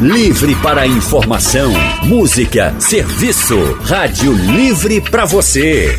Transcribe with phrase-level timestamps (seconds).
[0.00, 3.56] Livre para informação, música, serviço.
[3.80, 5.98] Rádio Livre para você.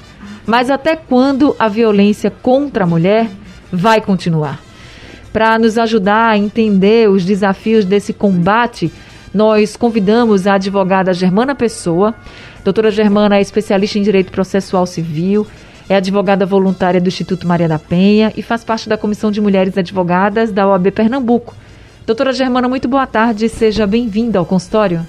[0.46, 3.30] Mas até quando a violência contra a mulher
[3.72, 4.60] vai continuar?
[5.34, 8.92] Para nos ajudar a entender os desafios desse combate,
[9.34, 12.16] nós convidamos a advogada Germana Pessoa.
[12.66, 15.46] Doutora Germana é especialista em direito processual civil,
[15.88, 19.78] é advogada voluntária do Instituto Maria da Penha e faz parte da Comissão de Mulheres
[19.78, 21.54] Advogadas da OAB Pernambuco.
[22.08, 25.06] Doutora Germana, muito boa tarde, seja bem-vinda ao consultório.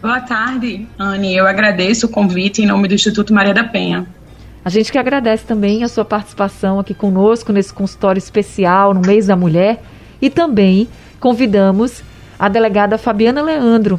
[0.00, 1.34] Boa tarde, Anne.
[1.34, 4.06] Eu agradeço o convite em nome do Instituto Maria da Penha.
[4.64, 9.26] A gente que agradece também a sua participação aqui conosco nesse consultório especial no mês
[9.26, 9.82] da mulher
[10.20, 10.86] e também
[11.18, 12.04] convidamos
[12.38, 13.98] a delegada Fabiana Leandro.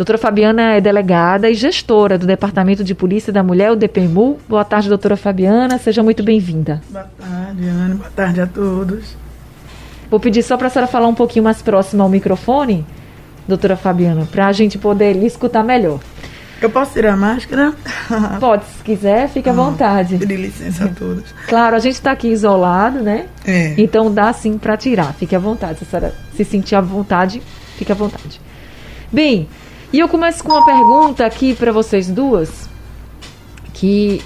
[0.00, 4.38] Doutora Fabiana é delegada e gestora do Departamento de Polícia da Mulher, o DPMU.
[4.48, 5.76] Boa tarde, doutora Fabiana.
[5.76, 6.80] Seja muito bem-vinda.
[6.88, 7.94] Boa tarde, Ana.
[7.96, 9.14] Boa tarde a todos.
[10.10, 12.86] Vou pedir só para a senhora falar um pouquinho mais próximo ao microfone,
[13.46, 16.00] doutora Fabiana, para a gente poder lhe escutar melhor.
[16.62, 17.74] Eu posso tirar a máscara?
[18.40, 20.16] Pode, se quiser, fique à ah, vontade.
[20.16, 21.24] Pedir licença a todos.
[21.46, 23.26] Claro, a gente está aqui isolado, né?
[23.46, 23.74] É.
[23.76, 25.12] Então dá sim para tirar.
[25.12, 25.80] Fique à vontade.
[25.80, 27.42] Se a senhora se sentir à vontade,
[27.76, 28.40] fique à vontade.
[29.12, 29.46] Bem,
[29.92, 32.68] e eu começo com uma pergunta aqui para vocês duas,
[33.74, 34.22] que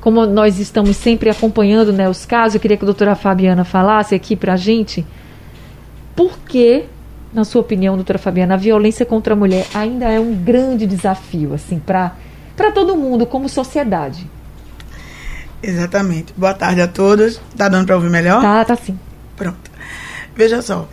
[0.00, 4.14] como nós estamos sempre acompanhando né, os casos, eu queria que a doutora Fabiana falasse
[4.14, 5.06] aqui para a gente
[6.16, 6.86] por que,
[7.32, 11.54] na sua opinião, doutora Fabiana, a violência contra a mulher ainda é um grande desafio
[11.54, 12.12] assim para
[12.74, 14.28] todo mundo como sociedade.
[15.62, 16.32] Exatamente.
[16.36, 17.40] Boa tarde a todos.
[17.56, 18.40] Tá dando para ouvir melhor?
[18.40, 18.98] Tá, tá sim.
[19.36, 19.70] Pronto.
[20.34, 20.88] Veja só,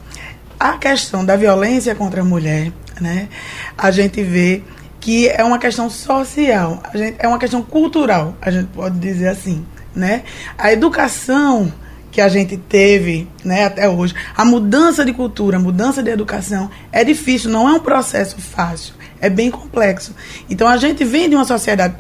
[0.60, 3.30] a questão da violência contra a mulher né?
[3.78, 4.64] A gente vê
[5.00, 9.66] que é uma questão social, gente, é uma questão cultural, a gente pode dizer assim,
[9.96, 10.24] né?
[10.58, 11.72] A educação
[12.12, 16.72] que a gente teve, né, até hoje, a mudança de cultura, a mudança de educação
[16.90, 20.16] é difícil, não é um processo fácil, é bem complexo.
[20.50, 21.96] Então a gente vem de uma sociedade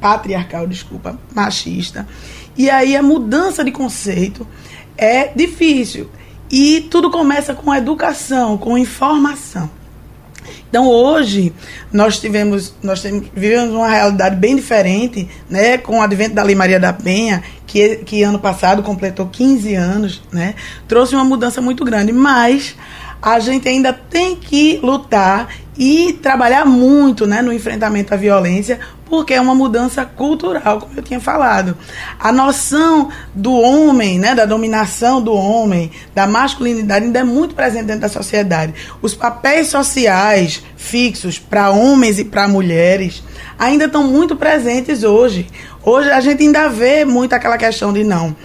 [0.00, 2.08] patriarcal, desculpa, machista,
[2.56, 4.48] e aí a mudança de conceito
[4.96, 6.10] é difícil.
[6.50, 9.70] E tudo começa com educação, com informação.
[10.68, 11.52] Então hoje
[11.92, 16.54] nós tivemos, nós temos, vivemos uma realidade bem diferente, né, com o advento da Lei
[16.54, 20.54] Maria da Penha, que, que ano passado completou 15 anos, né,
[20.88, 22.74] trouxe uma mudança muito grande, mas
[23.20, 29.34] a gente ainda tem que lutar e trabalhar muito né, no enfrentamento à violência, porque
[29.34, 31.76] é uma mudança cultural, como eu tinha falado.
[32.18, 37.86] A noção do homem, né, da dominação do homem, da masculinidade, ainda é muito presente
[37.86, 38.74] dentro da sociedade.
[39.00, 43.22] Os papéis sociais fixos para homens e para mulheres
[43.58, 45.46] ainda estão muito presentes hoje.
[45.82, 48.36] Hoje a gente ainda vê muito aquela questão de não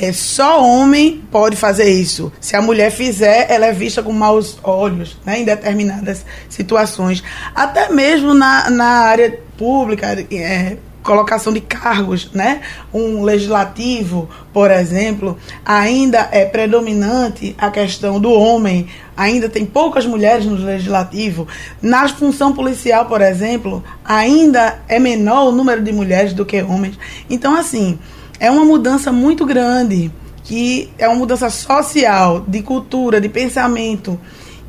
[0.00, 2.32] é, só homem pode fazer isso.
[2.40, 7.22] Se a mulher fizer, ela é vista com maus olhos, né, em determinadas situações.
[7.54, 12.60] Até mesmo na, na área pública, é, colocação de cargos, né?
[12.92, 18.86] Um legislativo, por exemplo, ainda é predominante a questão do homem,
[19.16, 21.46] ainda tem poucas mulheres no legislativo.
[21.80, 26.98] Na função policial, por exemplo, ainda é menor o número de mulheres do que homens.
[27.28, 27.98] Então, assim,
[28.38, 30.10] é uma mudança muito grande,
[30.42, 34.18] que é uma mudança social, de cultura, de pensamento,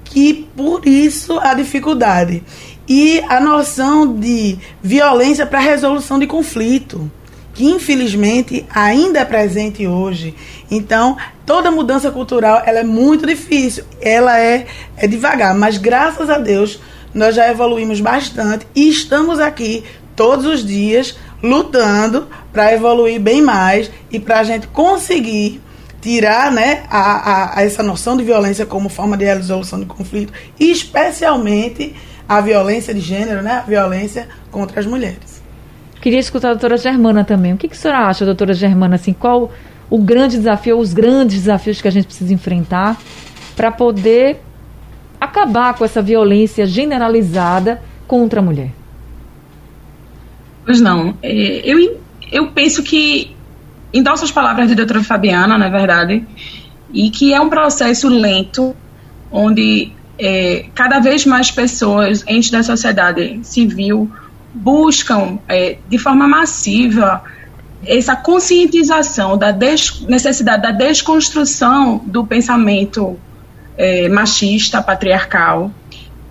[0.04, 2.44] que por isso a dificuldade.
[2.88, 7.10] E a noção de violência para resolução de conflito,
[7.54, 10.36] que infelizmente ainda é presente hoje.
[10.70, 14.66] Então, toda mudança cultural ela é muito difícil, ela é,
[14.98, 16.80] é devagar, mas graças a Deus
[17.14, 19.84] nós já evoluímos bastante e estamos aqui
[20.16, 25.62] todos os dias lutando para evoluir bem mais e para a gente conseguir
[26.02, 30.32] tirar né, a, a, a, essa noção de violência como forma de resolução de conflito,
[30.60, 31.96] especialmente
[32.28, 35.44] a violência de gênero, né, a violência contra as mulheres.
[36.02, 37.54] Queria escutar a doutora Germana também.
[37.54, 39.52] O que, que a senhora acha, doutora Germana, assim, qual
[39.90, 42.98] o grande desafio, os grandes desafios que a gente precisa enfrentar
[43.56, 44.42] para poder
[45.20, 48.72] acabar com essa violência generalizada contra a mulher?
[50.66, 51.18] Pois não.
[51.22, 52.00] É, eu,
[52.32, 53.36] eu penso que,
[53.94, 56.26] endosso as palavras de doutora Fabiana, na verdade,
[56.94, 58.76] e que é um processo lento,
[59.32, 64.10] onde é, cada vez mais pessoas, entes da sociedade civil,
[64.54, 67.24] buscam é, de forma massiva
[67.86, 69.52] essa conscientização da
[70.08, 73.20] necessidade da desconstrução do pensamento
[73.78, 75.72] é, machista, patriarcal,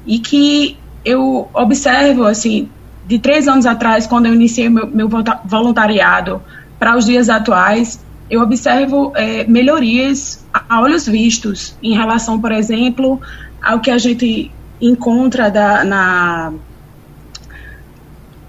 [0.07, 2.69] e que eu observo, assim,
[3.07, 5.09] de três anos atrás, quando eu iniciei meu, meu
[5.45, 6.43] voluntariado
[6.79, 8.01] para os dias atuais,
[8.31, 13.21] eu observo é, melhorias a olhos vistos em relação, por exemplo,
[13.63, 14.51] ao que a gente
[14.81, 16.53] encontra da, na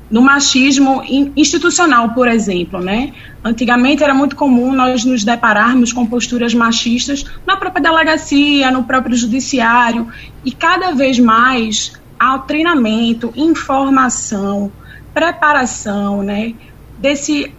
[0.09, 1.01] no machismo
[1.35, 3.13] institucional, por exemplo, né?
[3.43, 9.17] Antigamente era muito comum nós nos depararmos com posturas machistas na própria delegacia, no próprio
[9.17, 10.07] judiciário,
[10.45, 11.93] e cada vez mais
[12.23, 14.71] há treinamento, informação,
[15.13, 16.53] preparação, né,
[16.97, 17.53] desse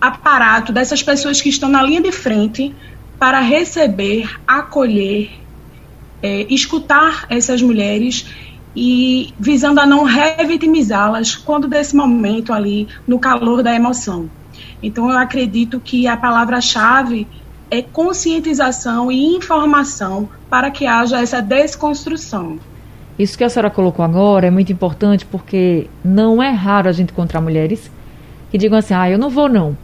[0.00, 2.74] aparato, dessas pessoas que estão na linha de frente
[3.18, 5.30] para receber, acolher,
[6.22, 8.26] é, escutar essas mulheres
[8.74, 14.30] e visando a não revitimizá-las quando desse momento ali, no calor da emoção.
[14.82, 17.26] Então, eu acredito que a palavra-chave
[17.70, 22.58] é conscientização e informação para que haja essa desconstrução.
[23.18, 27.10] Isso que a senhora colocou agora é muito importante porque não é raro a gente
[27.10, 27.90] encontrar mulheres
[28.50, 29.76] que digam assim: ah, eu não vou não.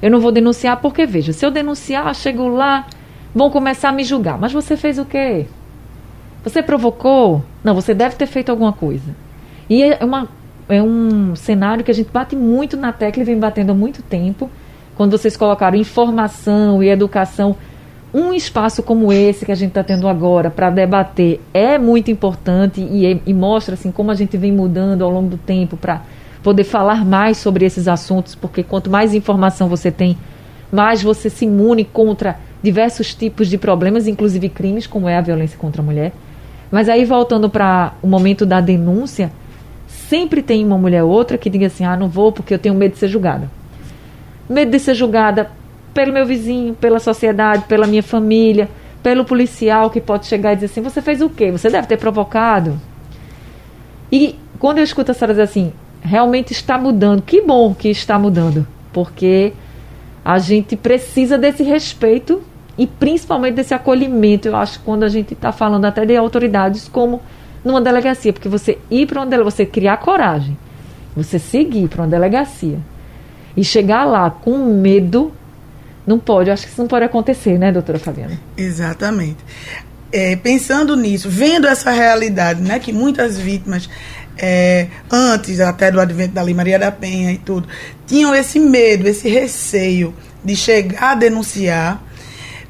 [0.00, 2.86] Eu não vou denunciar porque, veja, se eu denunciar, chego lá,
[3.32, 4.36] vão começar a me julgar.
[4.36, 5.46] Mas você fez o quê?
[6.42, 7.44] Você provocou?
[7.62, 9.14] Não, você deve ter feito alguma coisa.
[9.70, 10.28] E é, uma,
[10.68, 14.02] é um cenário que a gente bate muito na tecla e vem batendo há muito
[14.02, 14.50] tempo.
[14.96, 17.56] Quando vocês colocaram informação e educação,
[18.14, 22.80] um espaço como esse que a gente está tendo agora para debater é muito importante
[22.80, 26.02] e, e, mostra assim como a gente vem mudando ao longo do tempo para
[26.42, 30.18] poder falar mais sobre esses assuntos, porque quanto mais informação você tem,
[30.70, 35.58] mais você se imune contra diversos tipos de problemas, inclusive crimes, como é a violência
[35.58, 36.12] contra a mulher.
[36.70, 39.30] Mas aí, voltando para o momento da denúncia,
[39.86, 42.74] sempre tem uma mulher ou outra que diga assim: ah, não vou porque eu tenho
[42.74, 43.50] medo de ser julgada.
[44.48, 45.50] Medo de ser julgada
[45.92, 48.68] pelo meu vizinho, pela sociedade, pela minha família,
[49.02, 51.50] pelo policial que pode chegar e dizer assim: você fez o quê?
[51.50, 52.80] Você deve ter provocado.
[54.10, 55.72] E quando eu escuto a senhora dizer assim,
[56.02, 59.52] realmente está mudando, que bom que está mudando, porque
[60.24, 62.42] a gente precisa desse respeito
[62.76, 67.20] e principalmente desse acolhimento, eu acho, quando a gente está falando até de autoridades como
[67.64, 70.56] numa delegacia, porque você ir para uma delegacia, você criar coragem,
[71.14, 72.78] você seguir para uma delegacia
[73.56, 75.32] e chegar lá com medo,
[76.06, 78.38] não pode, eu acho que isso não pode acontecer, né, doutora Fabiana?
[78.56, 79.38] Exatamente.
[80.10, 83.88] É, pensando nisso, vendo essa realidade, né, que muitas vítimas
[84.36, 87.68] é, antes até do advento da Lei Maria da Penha e tudo,
[88.06, 90.14] tinham esse medo, esse receio
[90.44, 92.02] de chegar a denunciar,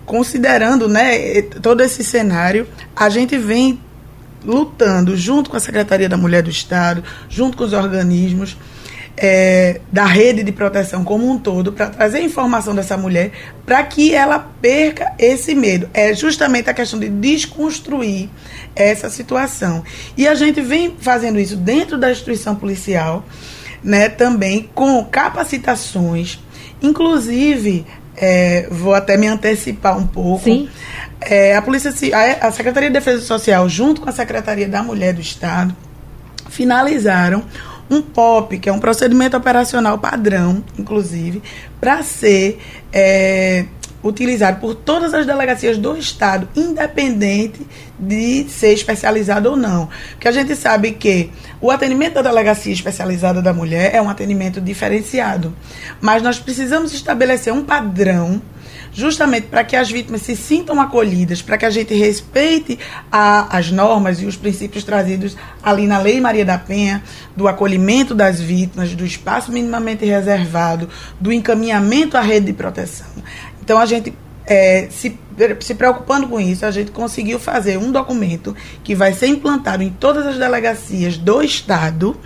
[0.04, 3.80] considerando né, todo esse cenário, a gente vem
[4.44, 8.56] lutando junto com a Secretaria da Mulher do Estado, junto com os organismos
[9.16, 13.30] é, da rede de proteção como um todo, para trazer informação dessa mulher,
[13.66, 15.88] para que ela perca esse medo.
[15.92, 18.28] É justamente a questão de desconstruir
[18.74, 19.84] essa situação.
[20.16, 23.24] E a gente vem fazendo isso dentro da instituição policial,
[23.82, 26.38] né, também com capacitações,
[26.80, 27.84] inclusive
[28.16, 30.44] é, vou até me antecipar um pouco.
[30.44, 30.68] Sim.
[31.20, 35.14] É, a polícia, a, a Secretaria de Defesa Social, junto com a Secretaria da Mulher
[35.14, 35.74] do Estado,
[36.48, 37.44] finalizaram
[37.92, 41.42] um POP, que é um procedimento operacional padrão, inclusive,
[41.80, 42.58] para ser
[42.92, 43.66] é,
[44.02, 47.66] utilizado por todas as delegacias do Estado, independente
[47.98, 49.88] de ser especializado ou não.
[50.12, 51.30] Porque a gente sabe que
[51.60, 55.54] o atendimento da delegacia especializada da mulher é um atendimento diferenciado.
[56.00, 58.40] Mas nós precisamos estabelecer um padrão
[58.92, 62.78] justamente para que as vítimas se sintam acolhidas, para que a gente respeite
[63.10, 67.02] a, as normas e os princípios trazidos ali na Lei Maria da Penha,
[67.36, 73.06] do acolhimento das vítimas, do espaço minimamente reservado, do encaminhamento à rede de proteção.
[73.62, 74.12] Então a gente
[74.44, 75.18] é, se,
[75.60, 79.90] se preocupando com isso, a gente conseguiu fazer um documento que vai ser implantado em
[79.90, 82.16] todas as delegacias do Estado,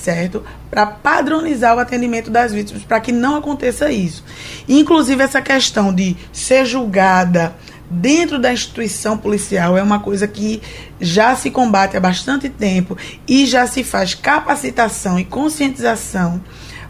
[0.00, 0.42] certo?
[0.70, 4.24] Para padronizar o atendimento das vítimas, para que não aconteça isso.
[4.68, 7.54] Inclusive, essa questão de ser julgada
[7.90, 10.62] dentro da instituição policial é uma coisa que
[11.00, 16.40] já se combate há bastante tempo e já se faz capacitação e conscientização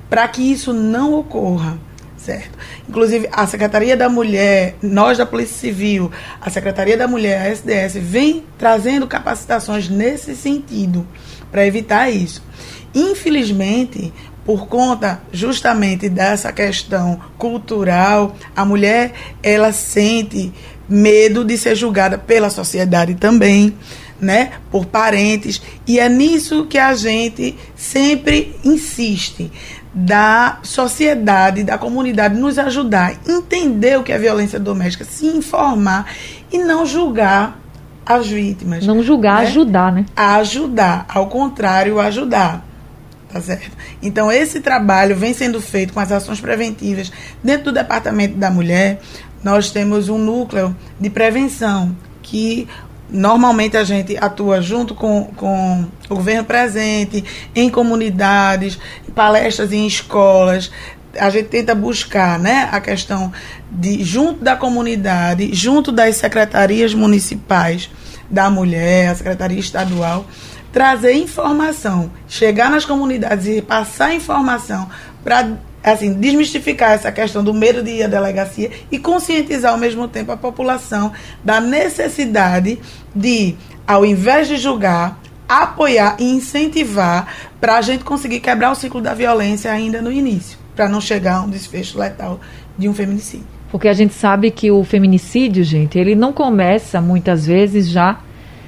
[0.09, 1.79] para que isso não ocorra
[2.21, 2.59] certo?
[2.88, 7.95] Inclusive, a Secretaria da Mulher, nós da Polícia Civil, a Secretaria da Mulher, a SDS,
[7.97, 11.07] vem trazendo capacitações nesse sentido,
[11.50, 12.43] para evitar isso.
[12.94, 14.12] Infelizmente,
[14.44, 20.52] por conta justamente dessa questão cultural, a mulher ela sente
[20.88, 23.75] medo de ser julgada pela sociedade também,
[24.20, 29.50] né, por parentes, e é nisso que a gente sempre insiste
[29.94, 36.06] da sociedade, da comunidade nos ajudar, entender o que é violência doméstica, se informar
[36.52, 37.59] e não julgar
[38.04, 38.87] as vítimas.
[38.87, 39.49] Não julgar, né?
[39.49, 40.06] ajudar, né?
[40.14, 42.64] Ajudar, ao contrário, ajudar.
[43.32, 43.76] Tá certo?
[44.02, 47.12] Então, esse trabalho vem sendo feito com as ações preventivas
[47.44, 49.00] dentro do Departamento da Mulher.
[49.42, 52.66] Nós temos um núcleo de prevenção que
[53.08, 58.78] normalmente a gente atua junto com, com o governo presente, em comunidades,
[59.14, 60.70] palestras em escolas.
[61.18, 63.32] A gente tenta buscar né, a questão
[63.70, 67.90] de, junto da comunidade, junto das secretarias municipais
[68.28, 70.25] da mulher, a secretaria estadual,
[70.72, 74.88] trazer informação, chegar nas comunidades e passar informação
[75.24, 80.06] para assim, desmistificar essa questão do medo de ir à delegacia e conscientizar ao mesmo
[80.06, 81.12] tempo a população
[81.42, 82.78] da necessidade
[83.14, 87.26] de, ao invés de julgar, apoiar e incentivar
[87.60, 91.36] para a gente conseguir quebrar o ciclo da violência ainda no início, para não chegar
[91.36, 92.40] a um desfecho letal
[92.78, 93.46] de um feminicídio.
[93.70, 98.20] Porque a gente sabe que o feminicídio, gente, ele não começa muitas vezes já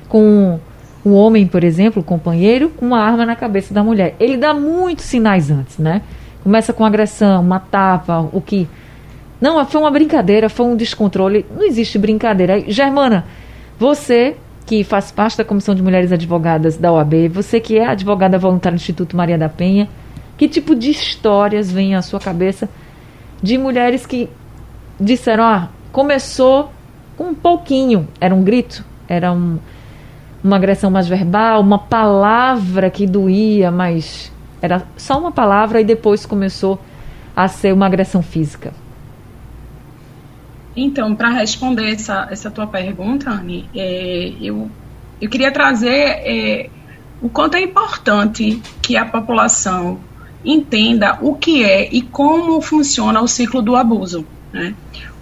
[0.08, 0.60] com
[1.04, 4.14] o homem, por exemplo, o companheiro, com uma arma na cabeça da mulher.
[4.20, 6.02] Ele dá muitos sinais antes, né?
[6.42, 8.68] Começa com agressão, uma tapa, o que.
[9.40, 11.44] Não, foi uma brincadeira, foi um descontrole.
[11.54, 12.60] Não existe brincadeira.
[12.68, 13.24] Germana,
[13.78, 18.38] você que faz parte da Comissão de Mulheres Advogadas da OAB, você que é advogada
[18.38, 19.88] voluntária do Instituto Maria da Penha,
[20.36, 22.68] que tipo de histórias vem à sua cabeça
[23.42, 24.28] de mulheres que
[24.98, 26.70] disseram, ah, começou
[27.16, 29.58] com um pouquinho, era um grito, era um,
[30.42, 36.26] uma agressão mais verbal, uma palavra que doía, mas era só uma palavra e depois
[36.26, 36.80] começou
[37.34, 38.72] a ser uma agressão física.
[40.74, 44.70] Então, para responder essa, essa tua pergunta, Anne, é, eu,
[45.20, 46.70] eu queria trazer é,
[47.20, 50.00] o quanto é importante que a população
[50.44, 54.26] entenda o que é e como funciona o ciclo do abuso.
[54.52, 54.74] Né?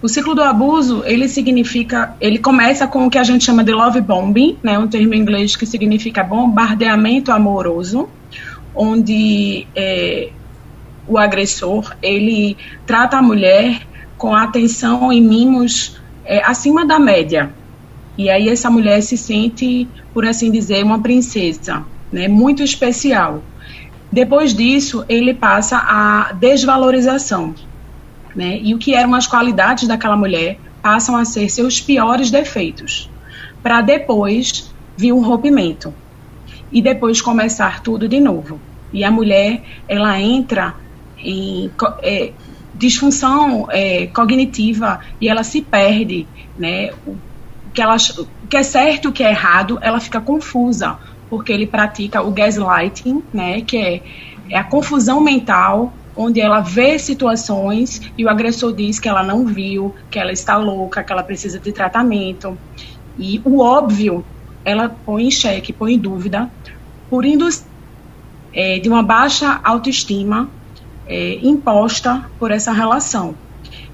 [0.03, 3.73] O ciclo do abuso, ele significa, ele começa com o que a gente chama de
[3.73, 8.09] love bombing, né, um termo em inglês que significa bombardeamento amoroso,
[8.75, 10.31] onde é,
[11.07, 12.57] o agressor ele
[12.87, 17.53] trata a mulher com atenção e mimos é, acima da média.
[18.19, 23.43] E aí essa mulher se sente, por assim dizer, uma princesa, né, muito especial.
[24.11, 27.55] Depois disso, ele passa a desvalorização.
[28.35, 33.11] Né, e o que eram as qualidades daquela mulher passam a ser seus piores defeitos.
[33.63, 35.93] Para depois vir um rompimento
[36.71, 38.61] e depois começar tudo de novo.
[38.93, 40.75] E a mulher, ela entra
[41.19, 41.71] em
[42.03, 42.33] é,
[42.75, 46.27] disfunção é, cognitiva e ela se perde,
[46.59, 46.91] né?
[47.07, 47.17] O
[47.73, 51.67] que, ela, o que é certo, o que é errado, ela fica confusa, porque ele
[51.67, 53.61] pratica o gaslighting, né?
[53.61, 54.03] Que é,
[54.51, 59.47] é a confusão mental onde ela vê situações e o agressor diz que ela não
[59.47, 62.59] viu, que ela está louca, que ela precisa de tratamento.
[63.19, 64.23] E o óbvio,
[64.63, 66.51] ela põe em xeque, põe em dúvida,
[67.09, 67.65] por induzir
[68.53, 70.47] é, de uma baixa autoestima
[71.07, 73.35] é, imposta por essa relação.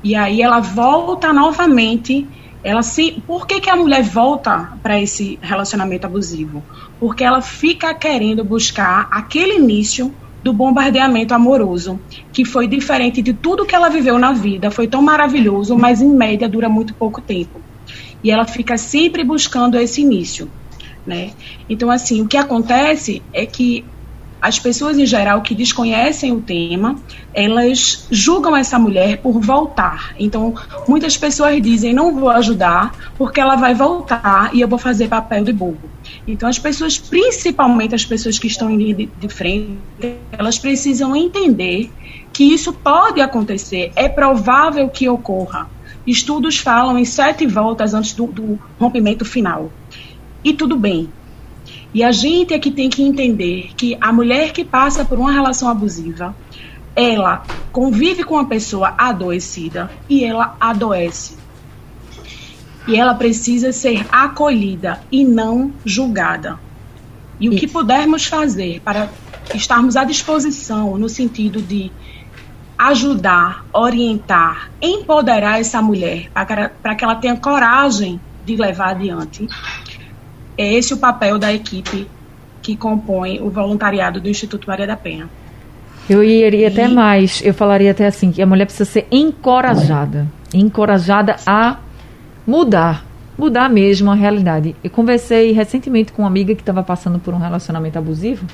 [0.03, 2.27] E aí ela volta novamente.
[2.65, 6.61] Ela se, por que, que a mulher volta para esse relacionamento abusivo?
[6.99, 10.13] Porque ela fica querendo buscar aquele início
[10.47, 12.01] do bombardeamento amoroso,
[12.33, 16.09] que foi diferente de tudo que ela viveu na vida, foi tão maravilhoso, mas em
[16.09, 17.61] média dura muito pouco tempo.
[18.23, 20.49] E ela fica sempre buscando esse início,
[21.05, 21.33] né?
[21.69, 23.85] Então assim, o que acontece é que
[24.41, 26.97] as pessoas em geral que desconhecem o tema,
[27.33, 30.15] elas julgam essa mulher por voltar.
[30.19, 30.55] Então,
[30.87, 35.45] muitas pessoas dizem: não vou ajudar porque ela vai voltar e eu vou fazer papel
[35.45, 35.91] de bobo.
[36.27, 39.79] Então, as pessoas, principalmente as pessoas que estão em linha de, de frente,
[40.33, 41.91] elas precisam entender
[42.33, 45.69] que isso pode acontecer, é provável que ocorra.
[46.07, 49.73] Estudos falam em sete voltas antes do, do rompimento final.
[50.45, 51.09] E tudo bem,
[51.97, 55.33] e a gente é que tem que entender que a mulher que passa por uma
[55.33, 56.37] relação abusiva,
[56.95, 61.39] ela convive com uma pessoa adoecida e ela adoece.
[62.87, 66.59] E ela precisa ser acolhida e não julgada.
[67.41, 69.09] E o que pudermos fazer para
[69.55, 71.91] estarmos à disposição no sentido de
[72.77, 79.49] ajudar, orientar, empoderar essa mulher para que ela tenha coragem de levar adiante,
[80.57, 82.09] é esse o papel da equipe
[82.63, 85.29] que compõe o voluntariado do Instituto Maria da Penha.
[86.09, 90.27] Eu iria até mais, eu falaria até assim, que a mulher precisa ser encorajada.
[90.55, 91.79] Encorajada a
[92.47, 93.05] mudar.
[93.37, 94.75] Mudar mesmo a realidade.
[94.83, 98.47] Eu conversei recentemente com uma amiga que estava passando por um relacionamento abusivo.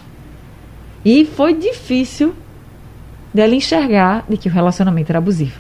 [1.04, 2.34] E foi difícil
[3.32, 5.58] dela enxergar de que o relacionamento era abusivo.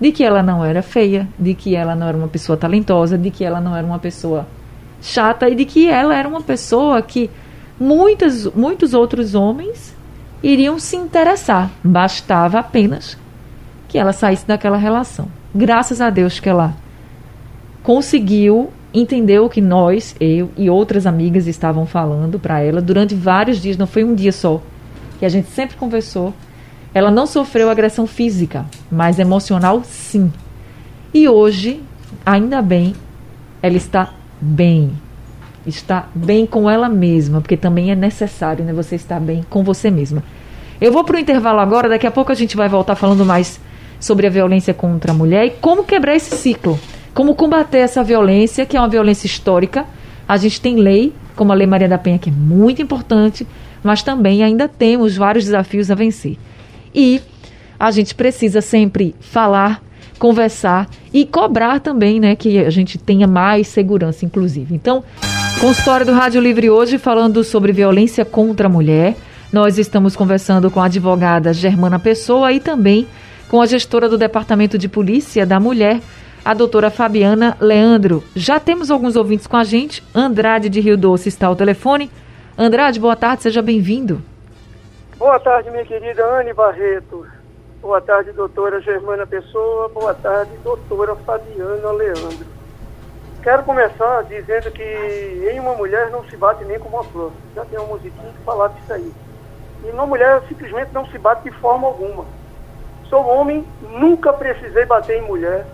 [0.00, 3.30] De que ela não era feia, de que ela não era uma pessoa talentosa, de
[3.30, 4.46] que ela não era uma pessoa
[5.06, 7.30] chata e de que ela era uma pessoa que
[7.78, 9.94] muitos, muitos outros homens
[10.42, 11.70] iriam se interessar.
[11.82, 13.16] Bastava apenas
[13.88, 15.28] que ela saísse daquela relação.
[15.54, 16.74] Graças a Deus que ela
[17.82, 23.60] conseguiu entender o que nós, eu e outras amigas estavam falando para ela durante vários
[23.60, 24.60] dias, não foi um dia só,
[25.18, 26.32] que a gente sempre conversou
[26.96, 30.32] ela não sofreu agressão física, mas emocional sim.
[31.12, 31.82] E hoje,
[32.24, 32.94] ainda bem,
[33.62, 34.92] ela está bem.
[35.66, 39.90] Está bem com ela mesma, porque também é necessário né, você estar bem com você
[39.90, 40.22] mesma.
[40.80, 43.58] Eu vou para o intervalo agora, daqui a pouco a gente vai voltar falando mais
[43.98, 46.78] sobre a violência contra a mulher e como quebrar esse ciclo.
[47.14, 49.86] Como combater essa violência, que é uma violência histórica.
[50.28, 53.46] A gente tem lei, como a Lei Maria da Penha, que é muito importante,
[53.82, 56.36] mas também ainda temos vários desafios a vencer.
[56.94, 57.20] E
[57.78, 59.82] a gente precisa sempre falar,
[60.18, 64.74] conversar e cobrar também, né, que a gente tenha mais segurança, inclusive.
[64.74, 65.04] Então,
[65.60, 69.16] consultório do Rádio Livre hoje falando sobre violência contra a mulher.
[69.52, 73.06] Nós estamos conversando com a advogada Germana Pessoa e também
[73.48, 76.00] com a gestora do Departamento de Polícia da Mulher,
[76.44, 78.22] a doutora Fabiana Leandro.
[78.34, 80.02] Já temos alguns ouvintes com a gente.
[80.14, 82.10] Andrade de Rio Doce está ao telefone.
[82.58, 84.20] Andrade, boa tarde, seja bem-vindo.
[85.18, 87.26] Boa tarde, minha querida Anne Barreto.
[87.86, 89.88] Boa tarde, doutora Germana Pessoa.
[89.88, 92.44] Boa tarde, doutora Fabiana Leandro.
[93.44, 94.82] Quero começar dizendo que
[95.52, 97.30] em uma mulher não se bate nem com uma flor.
[97.54, 99.12] Já tem uma musiquinha que falar disso aí.
[99.84, 102.24] E uma mulher simplesmente não se bate de forma alguma.
[103.08, 105.64] Sou homem, nunca precisei bater em mulher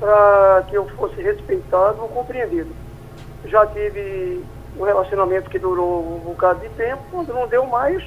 [0.00, 2.74] para que eu fosse respeitado ou compreendido.
[3.44, 4.42] Já tive
[4.78, 8.02] um relacionamento que durou um bocado de tempo, quando não deu mais,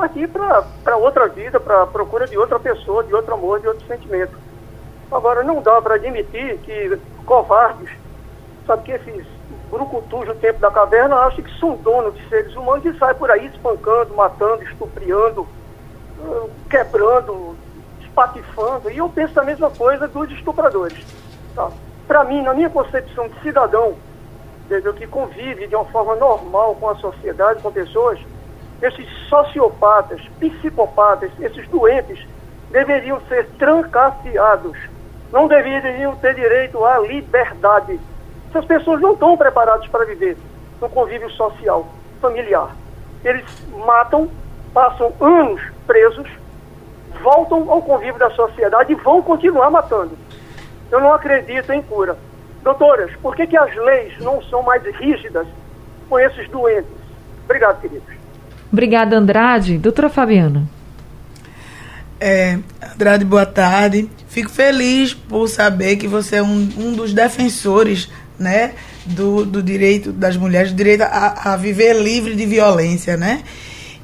[0.00, 4.32] partir para outra vida, para procura de outra pessoa, de outro amor, de outro sentimento.
[5.12, 7.90] Agora, não dá para admitir que covardes,
[8.66, 9.26] sabe que esses
[9.70, 13.30] brucutus do tempo da caverna acham que são donos de seres humanos e saem por
[13.30, 15.46] aí espancando, matando, estupriando,
[16.24, 17.54] ah, quebrando,
[18.00, 18.90] espatifando.
[18.90, 21.04] E eu penso a mesma coisa dos estupradores.
[21.54, 21.70] Tá?
[22.08, 23.94] Para mim, na minha concepção de cidadão,
[24.64, 28.18] entendeu, que convive de uma forma normal com a sociedade, com pessoas,
[28.82, 32.26] esses sociopatas, psicopatas, esses doentes,
[32.70, 34.76] deveriam ser trancafiados.
[35.32, 38.00] Não deveriam ter direito à liberdade.
[38.48, 40.36] Essas pessoas não estão preparadas para viver
[40.80, 41.86] no convívio social,
[42.20, 42.74] familiar.
[43.24, 43.44] Eles
[43.86, 44.30] matam,
[44.72, 46.28] passam anos presos,
[47.22, 50.16] voltam ao convívio da sociedade e vão continuar matando.
[50.90, 52.16] Eu não acredito em cura.
[52.62, 55.46] Doutoras, por que, que as leis não são mais rígidas
[56.08, 56.90] com esses doentes?
[57.44, 58.19] Obrigado, queridos.
[58.72, 59.78] Obrigada, Andrade.
[59.78, 60.68] Doutora Fabiana.
[62.20, 62.58] É,
[62.94, 64.08] Andrade, boa tarde.
[64.28, 68.72] Fico feliz por saber que você é um, um dos defensores né,
[69.04, 73.42] do, do direito das mulheres, do direito a, a viver livre de violência, né?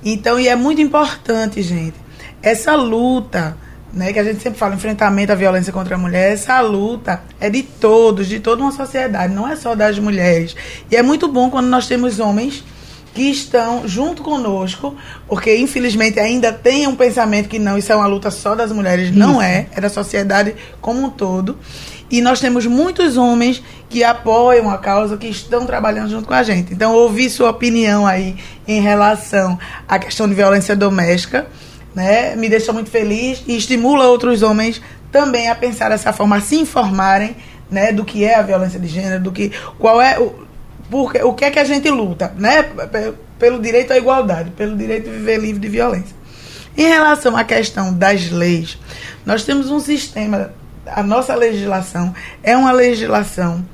[0.05, 1.95] Então, e é muito importante, gente,
[2.43, 3.57] essa luta,
[3.93, 7.49] né, que a gente sempre fala, enfrentamento à violência contra a mulher, essa luta é
[7.51, 10.55] de todos, de toda uma sociedade, não é só das mulheres.
[10.91, 12.63] E é muito bom quando nós temos homens
[13.17, 14.95] que estão junto conosco,
[15.27, 19.09] porque infelizmente ainda tem um pensamento que não, isso é uma luta só das mulheres,
[19.09, 19.19] isso.
[19.19, 21.59] não é, é da sociedade como um todo.
[22.11, 26.43] E nós temos muitos homens que apoiam a causa, que estão trabalhando junto com a
[26.43, 26.75] gente.
[26.75, 28.37] Então, ouvi sua opinião aí
[28.69, 31.47] em relação à questão de violência doméstica,
[31.95, 32.37] né?
[32.37, 36.57] Me deixa muito feliz e estimula outros homens também a pensar dessa forma, a se
[36.57, 37.35] informarem,
[37.71, 40.47] né, do que é a violência de gênero, do que qual é o,
[40.91, 42.63] porque o que é que a gente luta, né?
[43.39, 46.17] Pelo direito à igualdade, pelo direito de viver livre de violência.
[46.77, 48.79] Em relação à questão das leis,
[49.25, 50.53] nós temos um sistema,
[50.87, 53.65] a nossa legislação é uma legislação,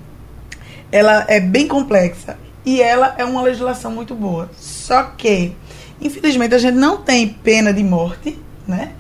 [0.91, 4.51] ela é bem complexa e ela é uma legislação muito boa.
[4.57, 5.53] Só que,
[6.01, 8.93] infelizmente, a gente não tem pena de morte, né?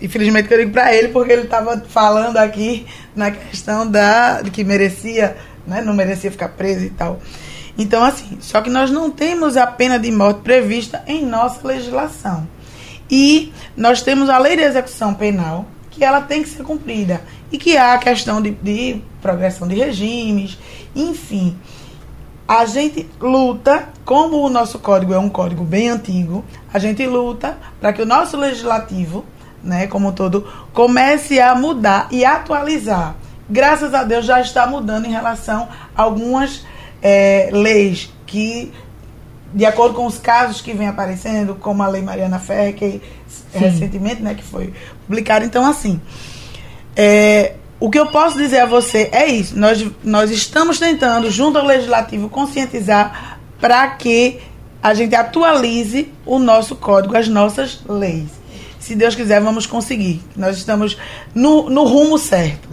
[0.00, 5.36] Infelizmente eu digo para ele, porque ele estava falando aqui na questão da que merecia
[5.66, 5.80] né?
[5.80, 7.20] não merecia ficar preso e tal.
[7.76, 12.46] Então, assim, só que nós não temos a pena de morte prevista em nossa legislação.
[13.10, 17.20] E nós temos a lei de execução penal, que ela tem que ser cumprida.
[17.50, 20.58] E que há a questão de, de progressão de regimes,
[20.94, 21.56] enfim.
[22.46, 27.56] A gente luta, como o nosso código é um código bem antigo, a gente luta
[27.80, 29.24] para que o nosso legislativo,
[29.62, 33.14] né, como um todo, comece a mudar e atualizar.
[33.48, 36.64] Graças a Deus já está mudando em relação a algumas
[37.02, 38.72] é, leis que,
[39.52, 43.58] de acordo com os casos que vem aparecendo, como a Lei Mariana Ferre, que Sim.
[43.58, 44.72] recentemente, né, que foi
[45.06, 45.44] publicada.
[45.44, 46.00] Então, assim,
[46.96, 49.58] é, o que eu posso dizer a você é isso.
[49.58, 54.40] Nós, nós estamos tentando, junto ao Legislativo, conscientizar para que
[54.82, 58.30] a gente atualize o nosso código, as nossas leis.
[58.78, 60.20] Se Deus quiser, vamos conseguir.
[60.36, 60.98] Nós estamos
[61.34, 62.68] no, no rumo certo.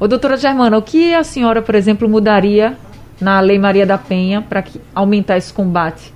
[0.00, 2.74] Ô, doutora Germana, o que a senhora, por exemplo, mudaria
[3.20, 6.10] na Lei Maria da Penha para aumentar esse combate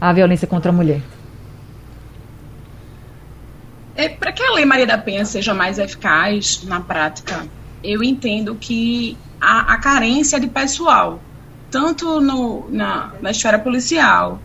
[0.00, 1.02] à violência contra a mulher?
[3.96, 7.48] É, para que a Lei Maria da Penha seja mais eficaz na prática,
[7.82, 11.20] eu entendo que a, a carência de pessoal,
[11.68, 14.38] tanto no, na, na esfera policial,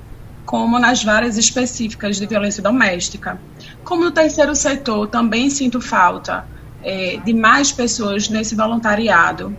[0.43, 3.39] como nas várias específicas de violência doméstica.
[3.83, 6.54] Como no terceiro setor, também sinto falta
[6.85, 9.57] é, de mais pessoas nesse voluntariado.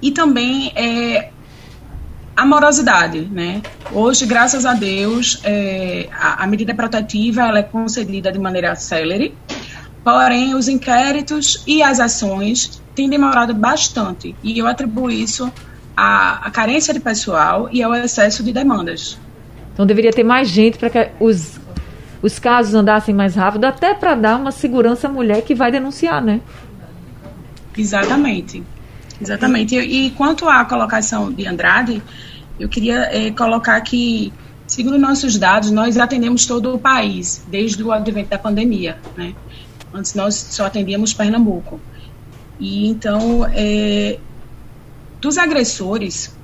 [0.00, 1.30] E também é,
[2.36, 3.62] a morosidade, né?
[3.90, 9.34] Hoje, graças a Deus, é, a, a, medida protetiva ela é concedida de maneira célere,
[10.04, 15.50] porém os inquéritos e as ações têm demorado bastante e eu atribuo isso
[15.96, 19.18] à, à carência de pessoal e ao excesso de demandas.
[19.72, 21.58] Então deveria ter mais gente para que os,
[22.24, 26.22] os casos andassem mais rápido, até para dar uma segurança à mulher que vai denunciar,
[26.22, 26.40] né?
[27.76, 28.62] Exatamente.
[29.20, 29.74] Exatamente.
[29.74, 32.02] E, e quanto à colocação de Andrade,
[32.58, 34.32] eu queria é, colocar que,
[34.66, 38.96] segundo nossos dados, nós atendemos todo o país, desde o advento da pandemia.
[39.14, 39.34] Né?
[39.92, 41.78] Antes nós só atendíamos Pernambuco.
[42.58, 44.18] E então, é,
[45.20, 46.34] dos agressores,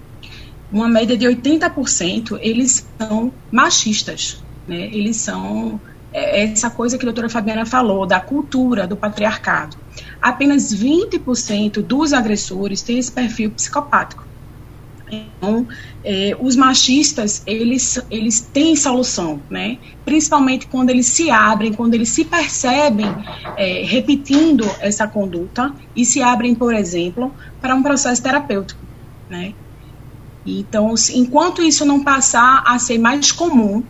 [0.70, 4.42] uma média de 80%, eles são machistas.
[4.70, 4.88] Né?
[4.92, 5.80] Eles são
[6.12, 9.76] é, essa coisa que a doutora Fabiana falou, da cultura, do patriarcado.
[10.22, 14.24] Apenas 20% dos agressores têm esse perfil psicopático.
[15.10, 15.66] Então,
[16.04, 19.76] é, os machistas, eles, eles têm solução, né?
[20.04, 23.08] Principalmente quando eles se abrem, quando eles se percebem
[23.56, 28.80] é, repetindo essa conduta e se abrem, por exemplo, para um processo terapêutico,
[29.28, 29.52] né?
[30.46, 33.82] Então, enquanto isso não passar a ser mais comum,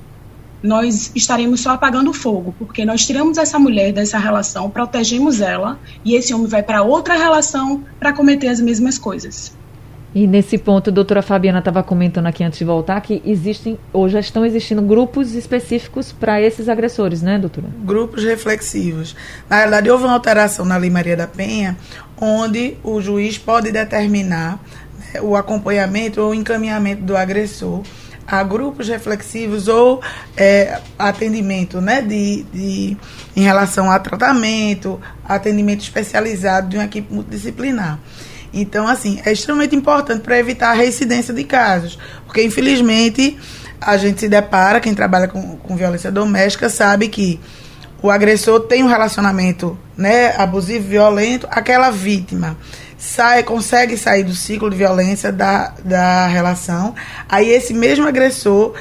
[0.62, 5.79] nós estaremos só apagando o fogo, porque nós tiramos essa mulher dessa relação, protegemos ela,
[6.05, 9.53] e esse homem vai para outra relação para cometer as mesmas coisas.
[10.12, 14.09] E nesse ponto, a doutora Fabiana estava comentando aqui antes de voltar que existem, ou
[14.09, 17.68] já estão existindo grupos específicos para esses agressores, né, doutora?
[17.85, 19.14] Grupos reflexivos.
[19.49, 21.77] Na verdade, houve uma alteração na Lei Maria da Penha,
[22.20, 24.59] onde o juiz pode determinar
[24.99, 27.83] né, o acompanhamento ou encaminhamento do agressor
[28.30, 30.00] a grupos reflexivos ou
[30.36, 32.96] é, atendimento né, de, de,
[33.34, 37.98] em relação a tratamento, atendimento especializado de uma equipe multidisciplinar.
[38.52, 43.36] Então, assim, é extremamente importante para evitar a reincidência de casos, porque infelizmente
[43.80, 47.40] a gente se depara, quem trabalha com, com violência doméstica sabe que
[48.02, 52.56] o agressor tem um relacionamento né, abusivo, violento, aquela vítima
[53.00, 56.94] sai, consegue sair do ciclo de violência da, da relação,
[57.28, 58.74] aí esse mesmo agressor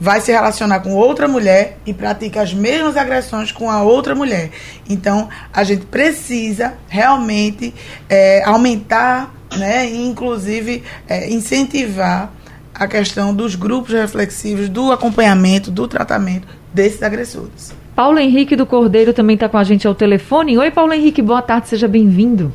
[0.00, 4.50] vai se relacionar com outra mulher e pratica as mesmas agressões com a outra mulher.
[4.88, 7.74] Então, a gente precisa realmente
[8.08, 12.32] é, aumentar, né, inclusive é, incentivar
[12.74, 17.74] a questão dos grupos reflexivos, do acompanhamento, do tratamento desses agressores.
[17.94, 20.58] Paulo Henrique do Cordeiro também está com a gente ao telefone.
[20.58, 22.52] Oi, Paulo Henrique, boa tarde, seja bem-vindo.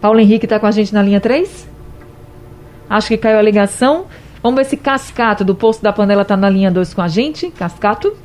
[0.00, 1.68] Paulo Henrique está com a gente na linha 3?
[2.88, 4.06] Acho que caiu a ligação.
[4.42, 7.50] Vamos ver se Cascato, do Posto da Panela, está na linha 2 com a gente.
[7.50, 8.16] Cascato?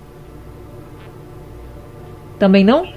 [2.40, 2.88] Também não?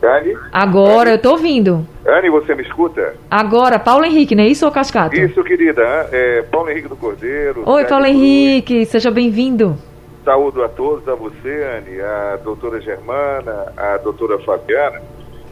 [0.00, 0.36] Dani?
[0.52, 1.10] Agora, Dani?
[1.10, 1.86] eu estou ouvindo.
[2.06, 3.14] Anne, você me escuta?
[3.30, 5.16] Agora, Paulo Henrique, não é isso ou Cascato?
[5.16, 5.82] Isso, querida.
[6.12, 7.62] É Paulo Henrique do Cordeiro.
[7.64, 9.76] Oi, Paulo Henrique, seja bem-vindo.
[10.24, 15.00] Saúdo a todos, a você, Anne, a doutora Germana, a doutora Fabiana.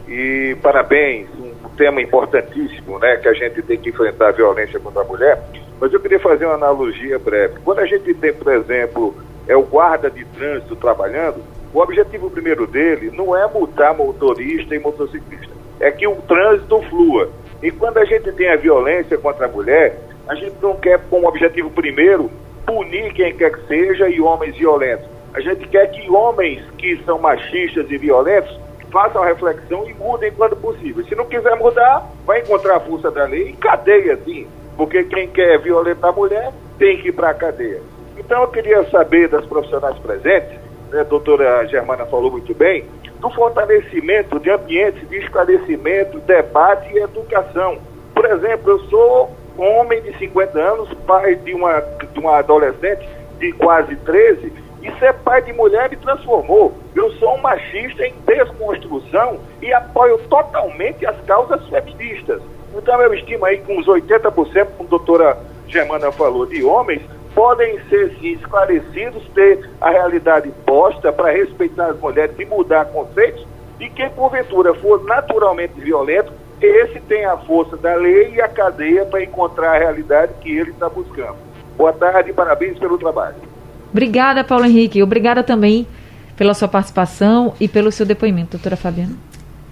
[0.07, 1.27] E parabéns,
[1.77, 5.41] tema importantíssimo, né, que a gente tem que enfrentar a violência contra a mulher.
[5.79, 7.55] Mas eu queria fazer uma analogia breve.
[7.63, 9.15] Quando a gente tem, por exemplo,
[9.47, 11.41] é o guarda de trânsito trabalhando,
[11.73, 17.29] o objetivo primeiro dele não é multar motorista e motociclista, é que o trânsito flua.
[17.63, 21.27] E quando a gente tem a violência contra a mulher, a gente não quer, como
[21.27, 22.29] objetivo primeiro,
[22.65, 25.05] punir quem quer que seja e homens violentos.
[25.33, 28.59] A gente quer que homens que são machistas e violentos
[28.91, 31.03] façam a reflexão e mudem quando possível.
[31.05, 34.47] Se não quiser mudar, vai encontrar a força da lei e cadeia, sim
[34.81, 37.81] porque quem quer violentar a mulher tem que ir para a cadeia.
[38.17, 40.57] Então eu queria saber das profissionais presentes,
[40.89, 42.85] né, a doutora Germana falou muito bem,
[43.19, 47.77] do fortalecimento de ambientes de esclarecimento, debate e educação.
[48.13, 53.51] Por exemplo, eu sou homem de 50 anos, pai de uma, de uma adolescente de
[53.53, 54.51] quase 13,
[54.81, 56.73] e ser pai de mulher me transformou.
[56.95, 62.41] Eu sou um machista em desconstrução e apoio totalmente as causas feministas.
[62.75, 67.01] Então eu estimo aí que uns 80%, como a doutora Germana falou, de homens
[67.35, 73.45] podem ser sim, esclarecidos, ter a realidade posta para respeitar as mulheres e mudar conceitos,
[73.79, 79.05] e quem porventura for naturalmente violento, esse tem a força da lei e a cadeia
[79.05, 81.37] para encontrar a realidade que ele está buscando.
[81.75, 83.50] Boa tarde parabéns pelo trabalho.
[83.91, 85.03] Obrigada, Paulo Henrique.
[85.03, 85.87] Obrigada também
[86.35, 89.15] pela sua participação e pelo seu depoimento, doutora Fabiana.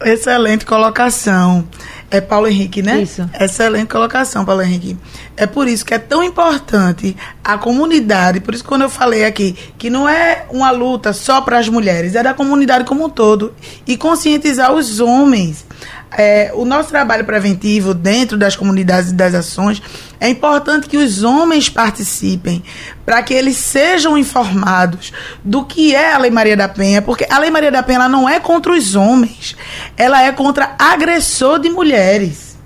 [0.04, 1.68] Excelente colocação.
[2.10, 3.02] É Paulo Henrique, né?
[3.02, 3.30] Isso.
[3.40, 4.98] Excelente colocação, Paulo Henrique.
[5.36, 9.56] É por isso que é tão importante a comunidade, por isso quando eu falei aqui,
[9.78, 13.54] que não é uma luta só para as mulheres, é da comunidade como um todo.
[13.86, 15.66] E conscientizar os homens
[16.18, 19.82] é, o nosso trabalho preventivo dentro das comunidades e das ações,
[20.20, 22.64] é importante que os homens participem,
[23.06, 27.40] para que eles sejam informados do que é a Lei Maria da Penha, porque a
[27.40, 29.56] Lei Maria da Penha não é contra os homens,
[29.96, 32.58] ela é contra agressor de mulheres,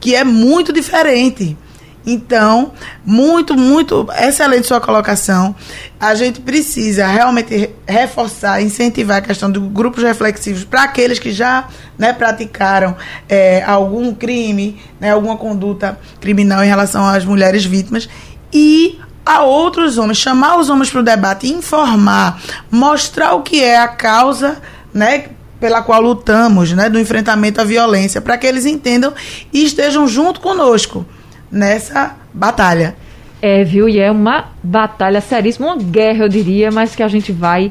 [0.00, 1.56] que é muito diferente.
[2.06, 2.72] Então,
[3.04, 5.54] muito, muito excelente sua colocação.
[5.98, 11.66] A gente precisa realmente reforçar, incentivar a questão dos grupos reflexivos para aqueles que já
[11.98, 12.94] né, praticaram
[13.28, 18.08] é, algum crime, né, alguma conduta criminal em relação às mulheres vítimas
[18.52, 23.78] e a outros homens, chamar os homens para o debate, informar, mostrar o que é
[23.78, 24.58] a causa,
[24.92, 29.14] né, pela qual lutamos, né, do enfrentamento à violência, para que eles entendam
[29.50, 31.06] e estejam junto conosco
[31.54, 32.96] nessa batalha.
[33.40, 33.88] É, viu?
[33.88, 37.70] E é uma batalha seríssima, uma guerra, eu diria, mas que a gente vai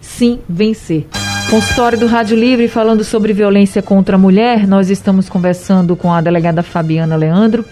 [0.00, 1.06] sim vencer.
[1.48, 4.66] Consultório do Rádio Livre falando sobre violência contra a mulher.
[4.66, 7.64] Nós estamos conversando com a delegada Fabiana Leandro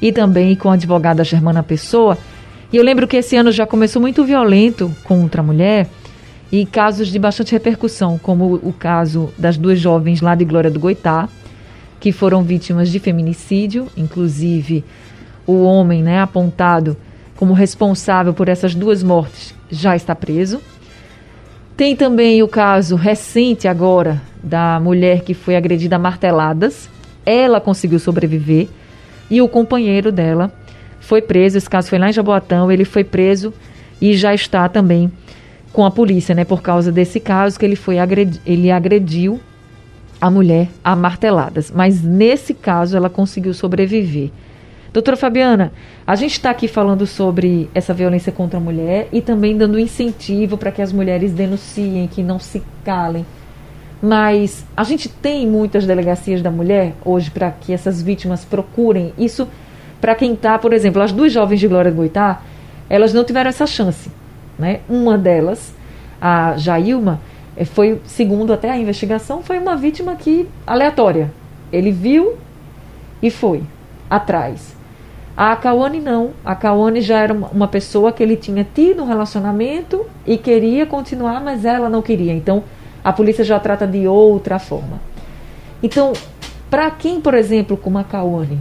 [0.00, 2.18] e também com a advogada Germana Pessoa.
[2.72, 5.88] E eu lembro que esse ano já começou muito violento contra a mulher
[6.50, 10.78] e casos de bastante repercussão, como o caso das duas jovens lá de Glória do
[10.78, 11.26] Goitá,
[12.02, 14.84] que foram vítimas de feminicídio, inclusive
[15.46, 16.96] o homem né, apontado
[17.36, 20.60] como responsável por essas duas mortes já está preso.
[21.76, 26.90] Tem também o caso recente agora da mulher que foi agredida a marteladas.
[27.24, 28.66] Ela conseguiu sobreviver
[29.30, 30.52] e o companheiro dela
[30.98, 31.56] foi preso.
[31.56, 32.70] Esse caso foi lá em Jaboatão.
[32.72, 33.54] Ele foi preso
[34.00, 35.08] e já está também
[35.72, 36.44] com a polícia, né?
[36.44, 39.40] Por causa desse caso que ele foi agredi ele agrediu
[40.22, 41.68] a mulher a marteladas.
[41.68, 44.30] Mas nesse caso ela conseguiu sobreviver.
[44.92, 45.72] Doutora Fabiana,
[46.06, 50.56] a gente está aqui falando sobre essa violência contra a mulher e também dando incentivo
[50.56, 53.26] para que as mulheres denunciem, que não se calem.
[54.00, 59.12] Mas a gente tem muitas delegacias da mulher hoje para que essas vítimas procurem.
[59.18, 59.48] Isso
[60.00, 62.42] para quem está, por exemplo, as duas jovens de Glória Goitá,
[62.88, 64.08] elas não tiveram essa chance.
[64.56, 64.80] Né?
[64.88, 65.74] Uma delas,
[66.20, 67.20] a Jailma,
[67.64, 71.30] foi, segundo até a investigação, foi uma vítima que aleatória.
[71.72, 72.36] Ele viu
[73.22, 73.62] e foi
[74.08, 74.74] atrás.
[75.36, 76.30] A Kawane não.
[76.44, 81.40] A Kawane já era uma pessoa que ele tinha tido um relacionamento e queria continuar,
[81.40, 82.32] mas ela não queria.
[82.32, 82.64] Então,
[83.02, 85.00] a polícia já trata de outra forma.
[85.82, 86.12] Então,
[86.70, 88.60] para quem, por exemplo, como a Kawane,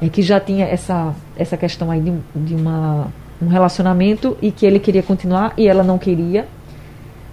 [0.00, 3.08] é que já tinha essa, essa questão aí de, de uma,
[3.40, 6.46] um relacionamento e que ele queria continuar e ela não queria,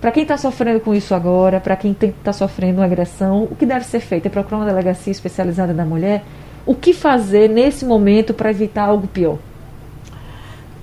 [0.05, 3.65] para quem está sofrendo com isso agora, para quem está sofrendo uma agressão, o que
[3.65, 4.27] deve ser feito?
[4.27, 6.23] É procurar uma delegacia especializada da mulher?
[6.63, 9.39] O que fazer nesse momento para evitar algo pior?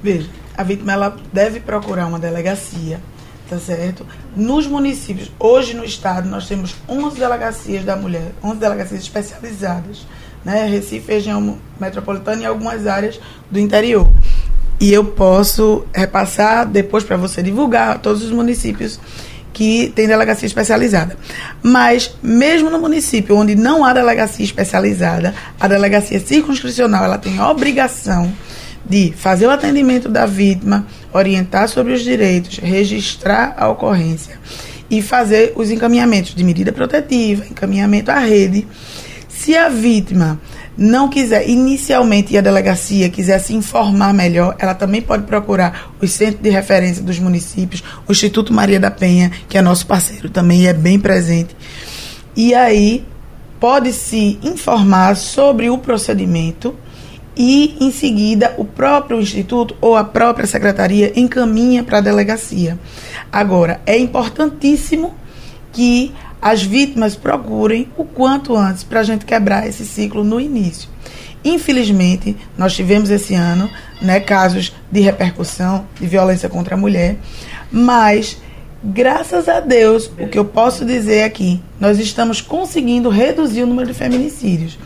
[0.02, 2.98] Veja, a vítima ela deve procurar uma delegacia,
[3.48, 4.04] tá certo?
[4.34, 10.04] Nos municípios, hoje no estado, nós temos 11 delegacias da mulher, 11 delegacias especializadas,
[10.44, 10.66] né?
[10.66, 14.10] Recife, região metropolitana e algumas áreas do interior
[14.82, 18.98] e eu posso repassar depois para você divulgar todos os municípios
[19.52, 21.16] que tem delegacia especializada.
[21.62, 27.48] Mas mesmo no município onde não há delegacia especializada, a delegacia circunscricional ela tem a
[27.48, 28.32] obrigação
[28.84, 34.36] de fazer o atendimento da vítima, orientar sobre os direitos, registrar a ocorrência
[34.90, 38.66] e fazer os encaminhamentos de medida protetiva, encaminhamento à rede.
[39.28, 40.40] Se a vítima
[40.76, 46.12] não quiser inicialmente ir à delegacia, quiser se informar melhor, ela também pode procurar os
[46.12, 50.62] centros de referência dos municípios, o Instituto Maria da Penha, que é nosso parceiro também
[50.62, 51.54] e é bem presente.
[52.34, 53.04] E aí
[53.60, 56.74] pode se informar sobre o procedimento
[57.36, 62.78] e em seguida o próprio instituto ou a própria secretaria encaminha para a delegacia.
[63.30, 65.14] Agora, é importantíssimo
[65.72, 70.88] que as vítimas procurem o quanto antes para a gente quebrar esse ciclo no início.
[71.44, 77.16] Infelizmente, nós tivemos esse ano né, casos de repercussão de violência contra a mulher,
[77.70, 78.41] mas
[78.84, 83.88] graças a Deus, o que eu posso dizer aqui, nós estamos conseguindo reduzir o número
[83.88, 84.78] de feminicídios.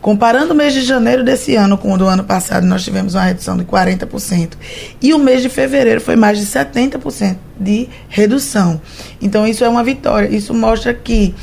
[0.00, 3.22] Comparando o mês de janeiro desse ano com o do ano passado, nós tivemos uma
[3.22, 4.52] redução de 40%.
[5.00, 8.80] E o mês de fevereiro foi mais de 70% de redução.
[9.22, 10.28] Então, isso é uma vitória.
[10.28, 11.34] Isso mostra que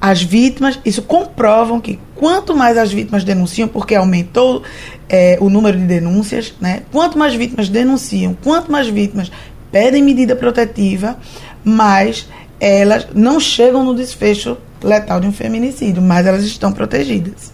[0.00, 4.62] as vítimas, isso comprovam que quanto mais as vítimas denunciam, porque aumentou
[5.08, 6.82] é, o número de denúncias, né?
[6.92, 9.32] quanto mais vítimas denunciam, quanto mais vítimas
[9.76, 11.18] pedem medida protetiva,
[11.62, 12.26] mais
[12.58, 17.52] elas não chegam no desfecho letal de um feminicídio, mas elas estão protegidas.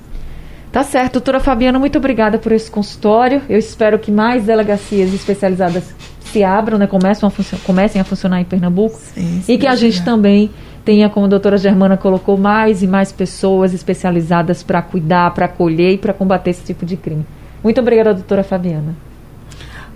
[0.70, 3.42] Tá certo, doutora Fabiana, muito obrigada por esse consultório.
[3.48, 5.82] Eu espero que mais delegacias especializadas
[6.20, 8.96] se abram, né, comecem a, comecem a funcionar em Pernambuco.
[9.12, 10.48] Sim, sim, e que a gente também
[10.84, 15.94] tenha, como a doutora Germana colocou, mais e mais pessoas especializadas para cuidar, para acolher
[15.94, 17.26] e para combater esse tipo de crime.
[17.64, 18.94] Muito obrigada, doutora Fabiana.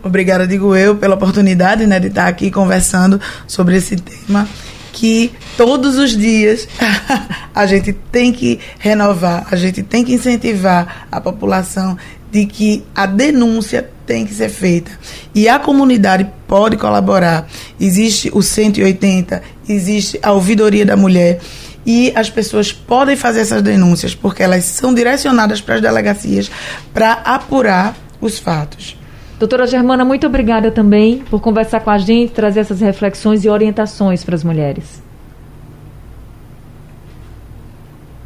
[0.06, 4.48] Obrigada, digo eu, pela oportunidade né, de estar aqui conversando sobre esse tema
[4.92, 6.66] que todos os dias
[7.54, 11.98] a gente tem que renovar, a gente tem que incentivar a população
[12.30, 14.90] de que a denúncia tem que ser feita.
[15.34, 17.46] E a comunidade pode colaborar.
[17.78, 21.40] Existe o 180, existe a ouvidoria da mulher
[21.84, 26.50] e as pessoas podem fazer essas denúncias porque elas são direcionadas para as delegacias
[26.94, 28.96] para apurar os fatos.
[29.38, 34.24] Doutora Germana, muito obrigada também por conversar com a gente, trazer essas reflexões e orientações
[34.24, 35.02] para as mulheres.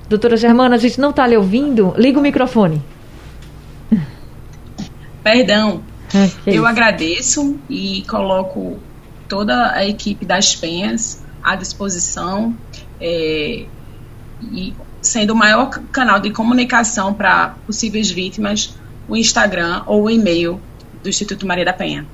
[0.08, 1.94] Doutora Germana, a gente não está lhe ouvindo?
[1.96, 2.80] Liga o microfone.
[5.22, 5.82] Perdão.
[6.08, 6.58] Okay.
[6.58, 8.78] Eu agradeço e coloco
[9.28, 12.54] toda a equipe das Penhas à disposição
[13.00, 13.64] é,
[14.52, 18.74] e sendo o maior canal de comunicação para possíveis vítimas
[19.08, 20.60] o Instagram ou o e-mail
[21.02, 22.06] do Instituto Maria da Penha.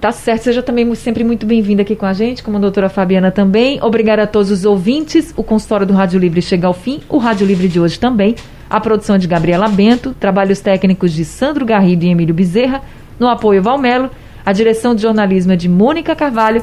[0.00, 3.30] Tá certo, seja também sempre muito bem-vinda aqui com a gente, como a doutora Fabiana
[3.30, 3.82] também.
[3.82, 5.32] Obrigada a todos os ouvintes.
[5.36, 8.36] O consultório do Rádio Livre chega ao fim, o Rádio Livre de hoje também.
[8.68, 12.82] A produção de Gabriela Bento, trabalhos técnicos de Sandro Garrido e Emílio Bezerra,
[13.18, 14.10] no apoio Valmelo,
[14.44, 16.62] a direção de jornalismo é de Mônica Carvalho.